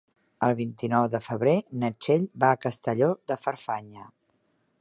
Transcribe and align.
El 0.45 0.53
vint-i-nou 0.59 1.05
de 1.15 1.21
febrer 1.25 1.53
na 1.83 1.91
Txell 1.97 2.27
va 2.45 2.49
a 2.53 2.59
Castelló 2.65 3.11
de 3.33 3.41
Farfanya. 3.47 4.09